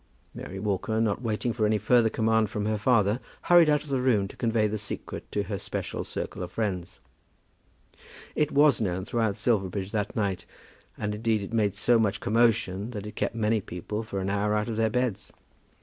Mary 0.33 0.57
Walker, 0.57 0.99
not 0.99 1.21
waiting 1.21 1.53
for 1.53 1.67
any 1.67 1.77
further 1.77 2.09
command 2.09 2.49
from 2.49 2.65
her 2.65 2.79
father, 2.79 3.19
hurried 3.43 3.69
out 3.69 3.83
of 3.83 3.89
the 3.89 4.01
room 4.01 4.27
to 4.27 4.35
convey 4.35 4.65
the 4.65 4.79
secret 4.79 5.31
to 5.31 5.43
her 5.43 5.59
special 5.59 6.03
circle 6.03 6.41
of 6.41 6.51
friends. 6.51 6.99
It 8.33 8.51
was 8.51 8.81
known 8.81 9.05
throughout 9.05 9.37
Silverbridge 9.37 9.91
that 9.91 10.15
night, 10.15 10.47
and 10.97 11.13
indeed 11.13 11.43
it 11.43 11.53
made 11.53 11.75
so 11.75 11.99
much 11.99 12.19
commotion 12.19 12.89
that 12.89 13.05
it 13.05 13.15
kept 13.15 13.35
many 13.35 13.61
people 13.61 14.01
for 14.01 14.19
an 14.21 14.31
hour 14.31 14.55
out 14.55 14.69
of 14.69 14.75
their 14.75 14.89
beds. 14.89 15.31